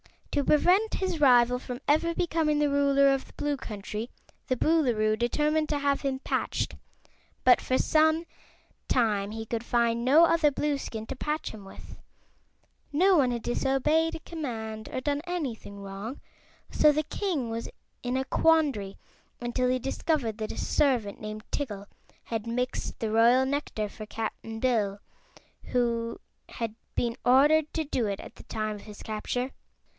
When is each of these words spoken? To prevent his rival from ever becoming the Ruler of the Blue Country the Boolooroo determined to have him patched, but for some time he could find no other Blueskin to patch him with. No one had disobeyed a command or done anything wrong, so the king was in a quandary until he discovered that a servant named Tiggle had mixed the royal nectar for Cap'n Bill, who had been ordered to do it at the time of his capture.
To 0.31 0.43
prevent 0.45 0.95
his 0.95 1.19
rival 1.19 1.59
from 1.59 1.81
ever 1.89 2.15
becoming 2.15 2.57
the 2.57 2.69
Ruler 2.69 3.09
of 3.13 3.27
the 3.27 3.33
Blue 3.33 3.57
Country 3.57 4.09
the 4.47 4.55
Boolooroo 4.55 5.19
determined 5.19 5.67
to 5.69 5.77
have 5.77 6.01
him 6.01 6.19
patched, 6.19 6.73
but 7.43 7.59
for 7.59 7.77
some 7.77 8.25
time 8.87 9.31
he 9.31 9.45
could 9.45 9.63
find 9.63 10.03
no 10.05 10.23
other 10.25 10.49
Blueskin 10.49 11.05
to 11.07 11.17
patch 11.17 11.51
him 11.51 11.65
with. 11.65 11.97
No 12.93 13.17
one 13.17 13.29
had 13.31 13.43
disobeyed 13.43 14.15
a 14.15 14.19
command 14.21 14.87
or 14.89 15.01
done 15.01 15.21
anything 15.27 15.79
wrong, 15.81 16.21
so 16.71 16.91
the 16.93 17.03
king 17.03 17.49
was 17.49 17.69
in 18.01 18.15
a 18.15 18.23
quandary 18.25 18.97
until 19.41 19.67
he 19.67 19.79
discovered 19.79 20.37
that 20.37 20.53
a 20.53 20.57
servant 20.57 21.19
named 21.19 21.43
Tiggle 21.51 21.87
had 22.23 22.47
mixed 22.47 22.99
the 22.99 23.11
royal 23.11 23.45
nectar 23.45 23.89
for 23.89 24.05
Cap'n 24.05 24.61
Bill, 24.61 24.99
who 25.65 26.19
had 26.49 26.73
been 26.95 27.17
ordered 27.23 27.71
to 27.73 27.83
do 27.83 28.07
it 28.07 28.21
at 28.21 28.35
the 28.37 28.43
time 28.43 28.77
of 28.77 28.81
his 28.83 29.03
capture. 29.03 29.51